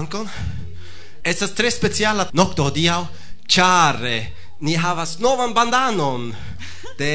[0.00, 0.28] dankon.
[1.22, 3.00] Estas tre speciala nokto hodiaŭ,
[3.50, 4.28] ĉar eh,
[4.64, 6.30] ni havas novan bandanon
[6.98, 7.12] de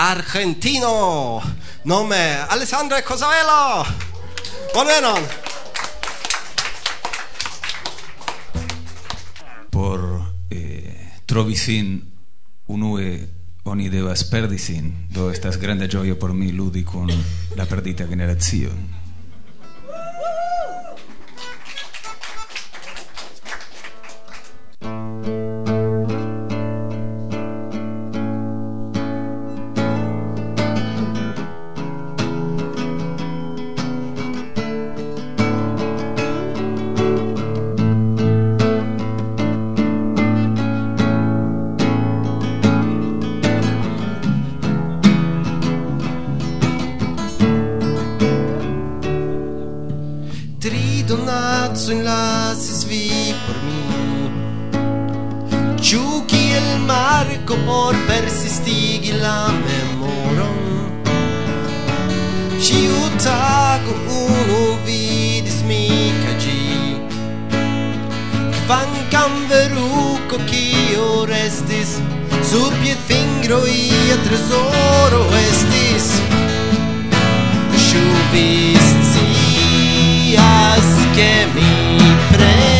[0.00, 1.42] Argentino
[1.84, 3.84] nome Alessandro Cosaello.
[4.72, 5.28] Bonvenon.
[9.70, 10.04] Por
[10.50, 12.00] eh, trovi sin
[12.66, 13.08] unue
[13.64, 17.10] oni devas perdi sin, do estas granda gioio por mi ludi con
[17.56, 18.95] la perdita generazione.
[68.66, 71.90] kvankam veruko kio restis
[72.42, 76.06] Sub pied fingro ia tresoro estis.
[77.86, 78.50] Ĉu vi
[78.86, 80.38] scias,
[81.16, 81.72] ke mi
[82.30, 82.75] pre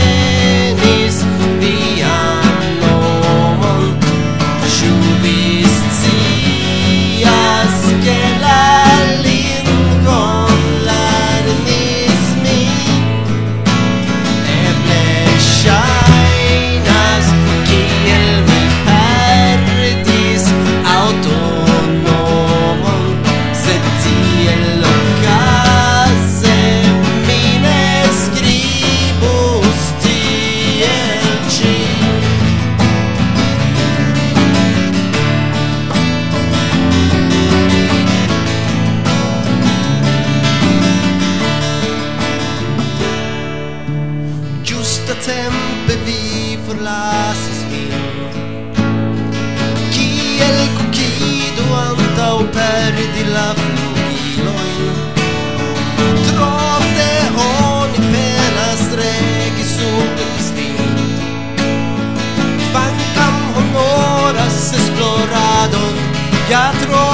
[66.48, 67.05] Yeah.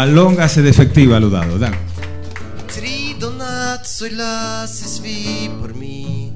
[0.00, 1.58] malongase defectiva lo dado.
[1.58, 1.76] Dan.
[2.66, 6.32] Tri donacoj lasis vi por mi.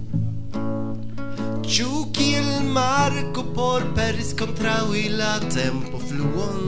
[1.64, 6.60] Ĉu kiel Marko porperis kontraŭi la tempo fluon?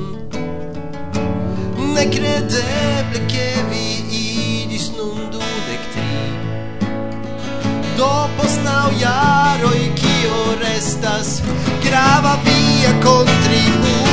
[1.96, 3.84] Nekredeble ke vi
[4.22, 6.16] iris nun dudek tri.
[8.00, 11.42] Do post naŭ jaroj kio restas
[11.84, 14.05] grava via kontribuo.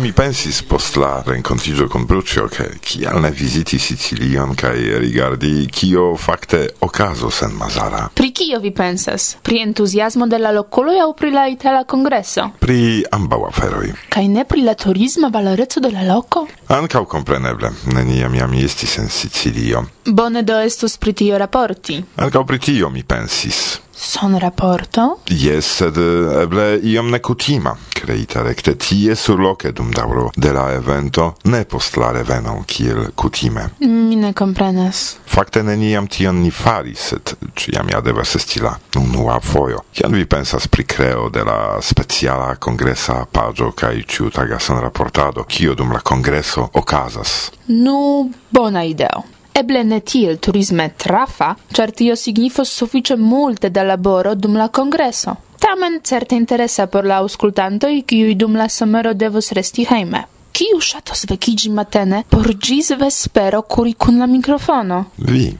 [0.00, 6.16] mi pensis post la rencontigio con Bruccio che kial ne visiti Sicilion kai rigardi kio
[6.16, 8.10] fakte okazo sen Mazara.
[8.14, 9.36] Pri kio vi pensas?
[9.42, 12.50] Pri entuziasmo de la lokolo aŭ pri la itala kongreso?
[12.58, 13.92] Pri ambaŭ aferoj.
[14.08, 16.46] Kaj ne pri la turisma valoreco de la loko?
[16.68, 17.70] Ankaŭ kompreneble.
[17.92, 19.84] Neniam jam estis en Sicilio.
[20.06, 22.00] Bone do estus pri tio raporti.
[22.16, 23.80] Ankaŭ pri tio mi pensis.
[24.02, 25.20] Son raporto?
[25.28, 31.34] Yes, sed eh, eble iom nekutima, kreita rekte tie surloke dum dauro de la evento,
[31.44, 33.66] ne post la reveno kiel kutime.
[33.84, 35.18] Mi ne komprenas.
[35.28, 39.82] Fakte neniam tion ni faris, sed ciam ja devas esti la unua fojo.
[39.92, 45.92] Kian vi pensas pri creo de la speciala kongresa paĝo kaj son senraportado, kio dum
[45.92, 47.50] la kongreso okazas?
[47.68, 54.34] Nu, bona ideo eble ne tiel turisme trafa, char tio signifos suffice multe da laboro
[54.34, 55.36] dum la congresso.
[55.60, 60.24] Tamen certe interesa por la auscultantoi, kiui dum la somero devos resti hejme.
[60.56, 65.04] Kiu ŝatos vekiĝi matene por ĝis vespero kuri kun la mikrofono?
[65.16, 65.50] Vi.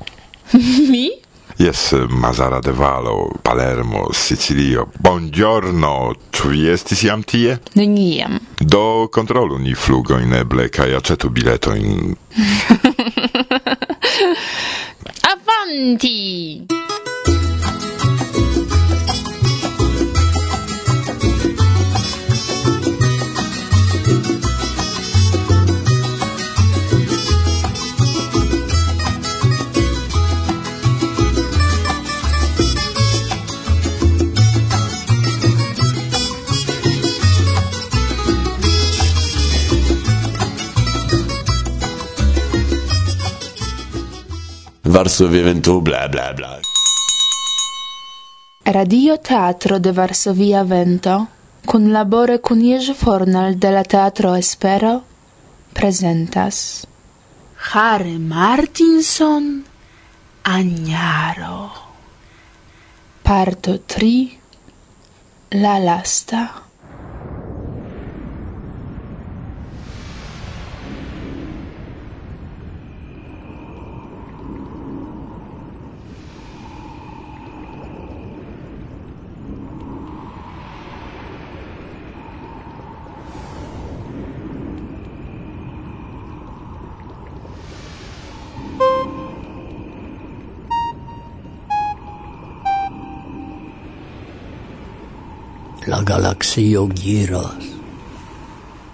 [0.92, 1.08] Mi?
[1.60, 4.86] Yes, Mazara de Valo, Palermo, Sicilio.
[4.98, 7.58] Buongiorno, tu vi estis jam tie?
[7.74, 8.38] Neniam.
[8.58, 11.30] Do controllo ni flugo in eble kaj aĉetu
[11.76, 12.16] in...
[15.98, 16.19] T.
[45.10, 46.60] Varsovia-Vento, bla bla bla.
[48.62, 51.26] Radio Teatro de Varsovia Vento,
[51.66, 55.02] cun labore cun Jerzy Fornal de la Teatro Espero,
[55.72, 56.86] presentas
[57.72, 59.64] Harry Martinson
[60.44, 61.72] Agnaro
[63.24, 64.38] Parto 3
[65.50, 66.69] La lasta
[95.86, 97.64] la galaxio giras,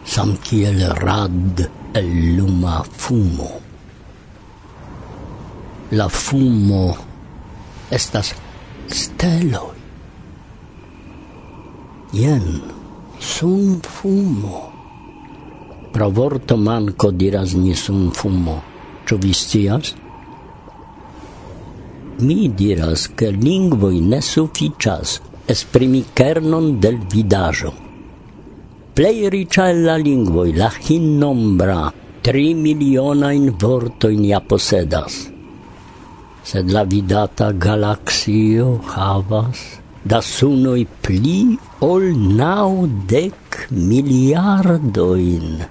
[0.04, 3.50] sam kiel rad el luma fumo.
[5.90, 6.96] La fumo
[7.90, 8.34] estas
[8.86, 9.74] steloj.
[12.12, 12.62] Jen,
[13.18, 14.70] sun fumo.
[15.92, 18.60] Pro vorto manco diras ni sun fumo.
[19.06, 19.94] Ĉu vi scias?
[22.18, 27.72] Mi diras, ke lingvoj ne sufiĉas esprimi kernon del vidajo.
[28.94, 32.54] Plei ricia el la lingvoi, la hinnombra, tri
[33.58, 35.30] vorto in ia posedas.
[36.42, 45.66] Sed la vidata galaxio havas da sunoi pli ol nau dec miliardoin.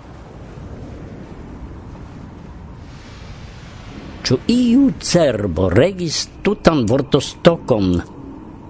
[4.23, 8.14] Ciu iu cerbo regis tutan vortostocon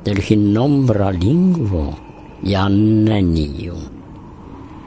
[0.06, 1.86] terhi nombra lingvo
[2.46, 3.74] ja neniu.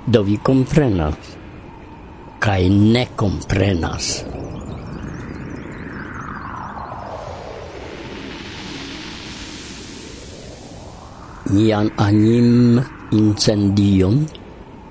[0.06, 1.18] Do vi comprenas
[2.38, 4.22] kai ne comprenas
[11.48, 12.76] Nian anim
[13.10, 14.28] incendion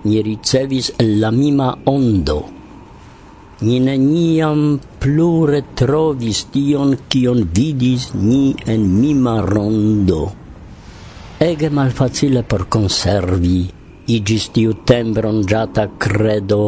[0.03, 2.57] ni ricevis en la mima ondo.
[3.58, 10.28] Ni neniam plure trovis tion, kion vidis ni en mima rondo.
[11.42, 13.66] Ege malfacile por conservi,
[14.14, 16.62] igis tiu tembrongiata credo,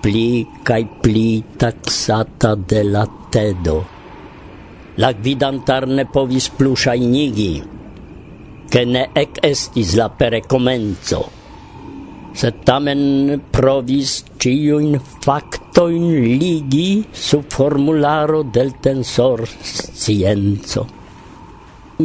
[0.00, 3.78] pli cae pli taxata de la tedo.
[4.96, 7.54] La gvidantar ne povis plu shainigi,
[8.72, 11.35] che ne ec estis la perecomenzo
[12.36, 16.04] sed tamen provis ciuin factoin
[16.36, 20.84] ligi su formularo del tensor scienzo.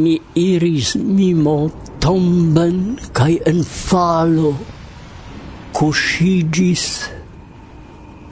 [0.00, 1.56] Mi iris mimo
[2.00, 4.54] tomben cae en falo,
[5.76, 6.86] cuscigis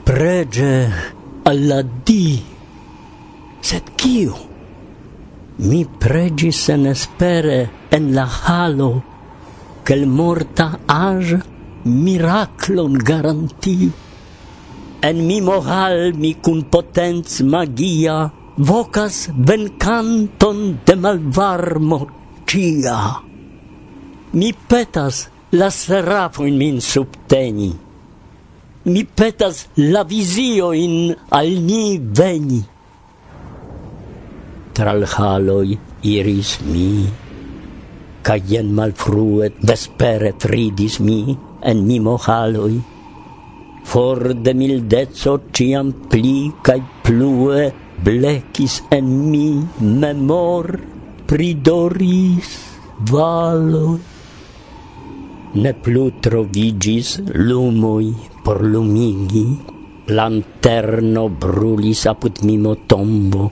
[0.03, 0.89] prege
[1.45, 2.41] alla di,
[3.61, 4.49] sed cio?
[5.61, 8.91] Mi pregis en espere en la halo,
[9.85, 11.50] quel morta age
[11.85, 13.91] miraclon garantiu.
[15.01, 22.07] En mi moral mi cun potenz magia vocas vencanton de malvarmo
[22.45, 22.99] cia.
[24.33, 27.71] Mi petas la serafoin min subteni.
[28.83, 32.61] Mi petas la visio in al ni veni.
[34.73, 37.05] Tral haloi iris mi,
[38.23, 42.73] ca jen malfruet vespere tridis mi, en mi mohaloj,
[43.83, 47.71] for de mildeco ciam pli cae plue
[48.03, 49.47] blekis en mi
[49.81, 50.79] memor
[51.27, 52.55] pridoris
[53.11, 53.99] valo
[55.51, 59.43] Ne plu trovigis lumoi por lumigi,
[60.15, 63.49] lanterno brulis apud mimo tombo,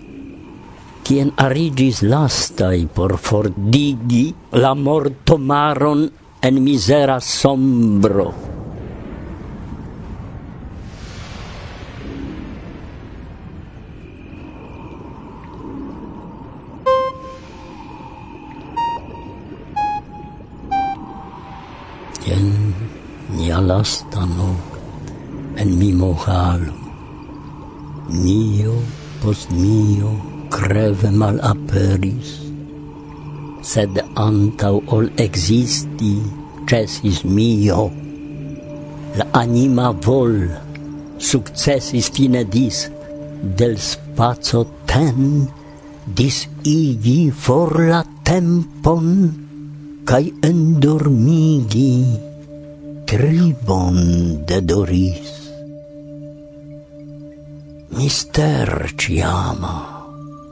[1.04, 4.32] quien arigis lastai por fordigi
[4.64, 6.08] la mortomaron
[6.42, 8.34] en mizera sombro.
[22.24, 22.74] Jen
[23.36, 24.80] nia lasta noct
[25.58, 26.78] en mi mohalo,
[28.08, 28.80] mio
[29.22, 30.16] post mio
[30.50, 32.49] creve malaperis,
[33.62, 36.20] sed antau ol existi
[36.70, 37.90] cesis mio.
[39.18, 40.48] La anima vol
[41.18, 42.88] successis fine dis
[43.42, 45.48] del spazio ten
[46.06, 49.08] dis igi for la tempon
[50.06, 51.94] cae endormigi
[53.10, 53.98] tribon
[54.48, 55.30] de doris.
[57.98, 60.06] Mister ci ama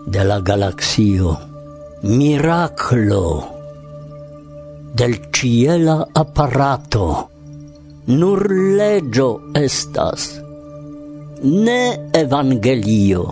[0.09, 1.56] de la galaxio
[2.01, 3.55] miraclo
[4.93, 7.29] del ciela apparato.
[8.07, 10.39] Nur legio estas.
[11.43, 13.23] Ne evangelio.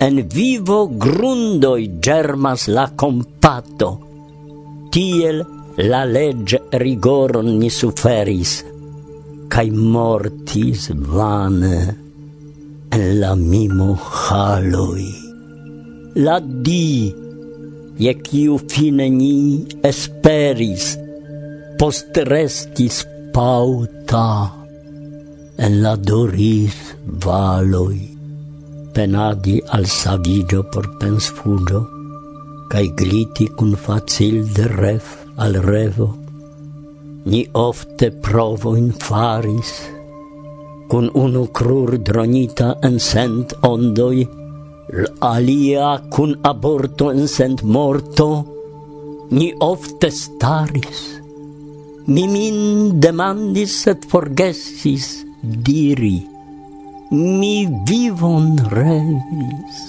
[0.00, 3.90] En vivo grundoi germas la compato.
[4.90, 5.44] Tiel
[5.76, 8.70] la legge rigoron ni suferis
[9.50, 11.78] cae mortis vane
[12.94, 15.10] en la mimo haloi.
[16.22, 17.12] La di
[18.00, 19.34] je kiu fine ni
[19.84, 20.84] esperis,
[21.80, 23.02] postrestis
[23.34, 24.28] pauta
[25.60, 26.78] en la doris
[27.24, 27.98] valoi,
[28.96, 31.82] penadi al savigio por pensfugio,
[32.72, 36.08] cae gliti cun facil de ref al revo,
[37.28, 39.76] ni ofte provo in faris,
[40.88, 44.24] cun unu crur dronita en sent ondoi,
[45.20, 48.28] alia kun aborto en sent morto,
[49.30, 51.02] ni ofte staris.
[52.10, 55.06] Mi min demandis et forgesis
[55.42, 56.18] diri,
[57.14, 57.54] mi
[57.86, 59.80] vivon revis,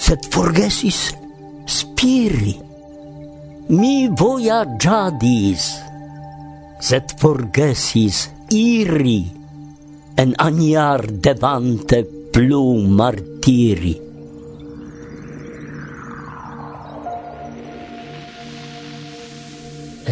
[0.00, 1.00] sed forgesis
[1.68, 2.56] spiri.
[3.70, 5.66] Mi vojaĝadis,
[6.82, 9.20] sed forgesis iri
[10.18, 12.00] en aniar devante
[12.30, 13.94] plu martiri.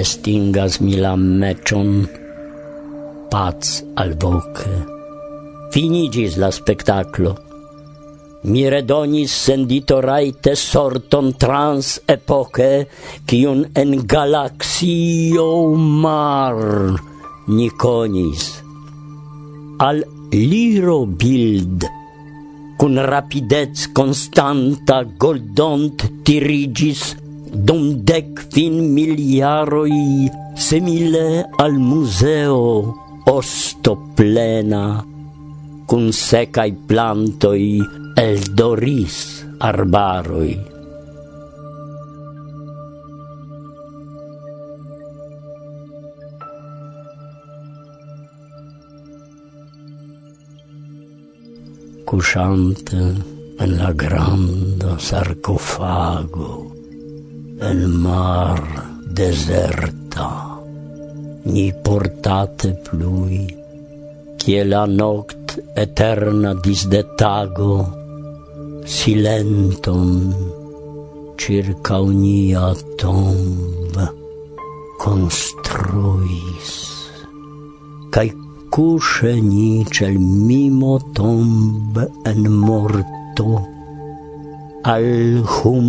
[0.03, 2.07] Estingas mi la mecion,
[3.31, 4.73] paz al voce.
[5.75, 7.35] Finigis la spectaclo.
[8.51, 12.89] Mi redonis sendito raite sorton trans epoche,
[13.27, 16.59] cion en galaxio mar
[17.47, 18.49] ni conis.
[19.79, 21.87] Al liro bild
[22.78, 27.02] cun rapidez constanta goldont tirigis
[27.50, 32.62] dum dec fin miliaroi semile al museo
[33.26, 35.02] osto plena
[35.88, 37.82] cun secai plantoi
[38.14, 40.77] el doris arbaroi.
[52.09, 52.97] couchante
[53.59, 56.73] en la granda sarcofago,
[57.61, 58.62] el mar
[59.05, 60.59] deserta.
[61.43, 63.55] Ni portate plui,
[64.38, 67.93] che la noct eterna disdetago,
[68.87, 70.35] silenton
[71.37, 74.11] circa unia tomba
[74.97, 76.98] construis
[78.78, 83.66] cuscegni cel mimo tomb en morto.
[84.94, 85.88] Al hum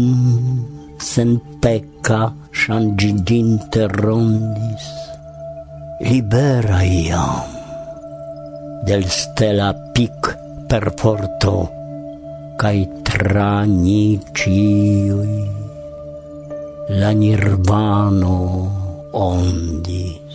[0.98, 4.88] sen pecca shangiginte rondis.
[6.02, 7.46] Libera iam
[8.88, 10.20] del stella pic
[10.66, 11.56] per porto
[12.58, 15.38] kai tra ni ciui
[17.02, 18.38] la nirvano
[19.12, 20.29] ondis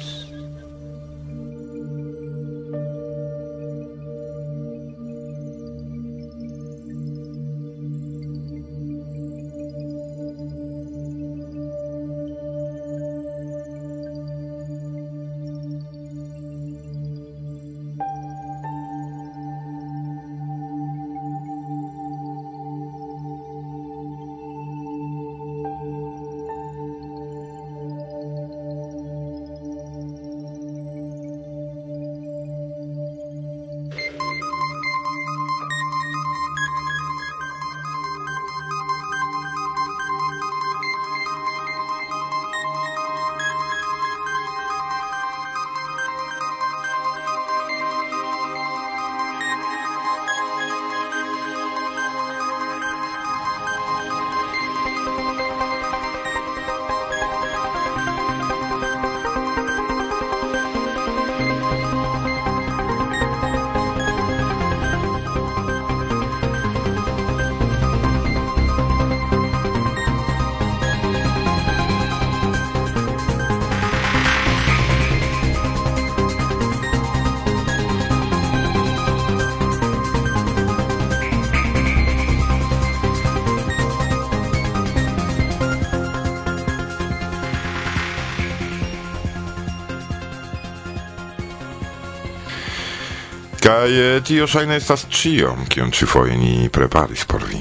[93.75, 97.59] Kaj eh, tio ŝajne estas ĉio, kion ĉifoje ni preparis por vi.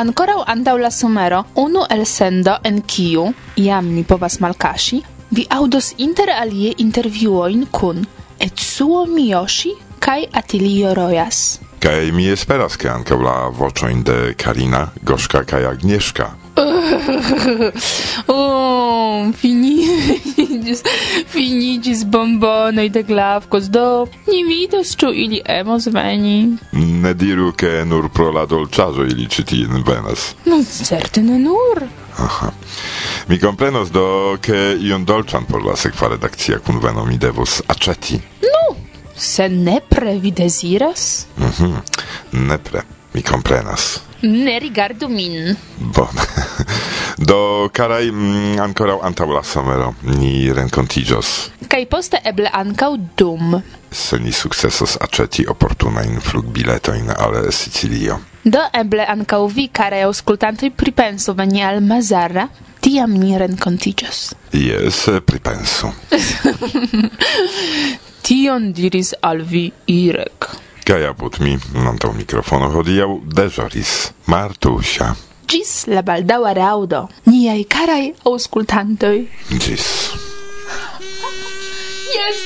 [0.00, 4.98] Ancora andau la somero, unu el sendo en kiu jam ni povas malkashi,
[5.30, 8.02] vi audos inter alie intervjuojn kun
[8.40, 11.60] Etsuo Miyoshi kaj Atilio Rojas.
[11.78, 16.32] Kaj mi esperas ke ankaŭ la voĉojn de Karina, Goszka kaj Agnieszka.
[18.24, 18.73] Uh,
[19.14, 19.84] Bon, fini,
[20.34, 20.80] finiĝis,
[21.30, 26.56] finiĝis bombonoj de glavkos, do ni vidos, ĉu ili emos veni.
[27.04, 30.24] Ne diru, ke nur pro la dolĉaĵo ili ĉi tien venas.
[30.50, 31.84] No, certe ne nur.
[32.26, 32.50] Aha.
[33.30, 34.06] Mi komprenos do,
[34.42, 38.18] ke ion dolĉan por la sekva redakcia kunveno mi devos aĉeti.
[38.42, 38.64] Nu,
[39.14, 41.06] se nepre vi deziras?
[41.38, 42.82] Mhm, mm nepre,
[43.14, 43.92] mi komprenas.
[44.26, 45.54] Ne rigardu min.
[45.78, 46.30] Bone.
[47.16, 51.30] Do, carai, mm, ancora antaŭ la somero ni renkontiĝos.
[51.70, 53.60] Kaj poste eble ankaŭ dum.
[53.90, 58.18] Se ni sukcesos in flug flugbiletojn al Sicilio.
[58.44, 62.48] Do eble ankaŭ vi, karaj aŭskultantoj, pripensu veni al Mazara,
[62.80, 64.34] tiam ni renkontiĝos.
[64.52, 65.92] Yes, pripensu.
[68.24, 70.48] Tion diris al vi Irek.
[70.84, 71.58] Kaj put mi,
[72.00, 75.14] to mikrofono hodiau, deĵoris Martusia.
[75.50, 79.16] Gis la baldaŭa raŭdo, niaj karaj aŭskultantoj.
[79.64, 79.88] Gis.
[82.14, 82.40] Yes,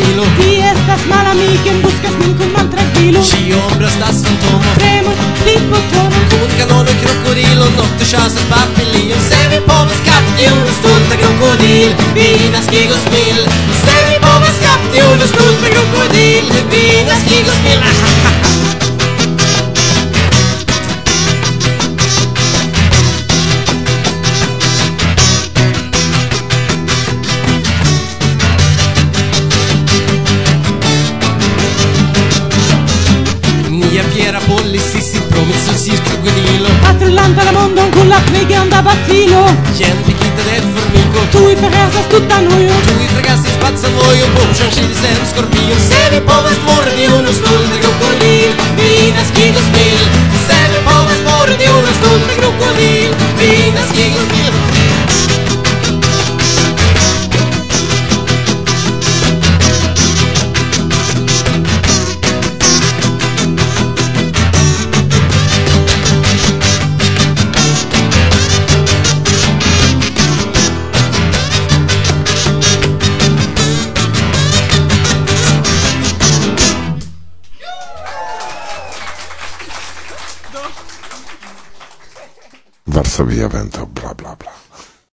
[0.00, 0.24] tranquilo.
[0.46, 3.22] Y estas mala amiga quien buscas ningún mal tranquilo.
[3.22, 5.10] Si obras das fantomas Premo,
[5.44, 7.27] ritmo tono Comunicador, creo
[39.08, 39.42] filo.
[39.74, 42.72] Gente che te del formico Tu i fregazas tutta noio.
[42.86, 45.74] Tu i fregazas spazza noi Un buon chanci di sen scorpio.
[45.88, 50.00] Se vi povas mordi uno stul di crocodil Vi naschido spil.
[50.46, 52.97] Se vi povas mordi uno stul di crocodil
[83.18, 83.87] sobie ja.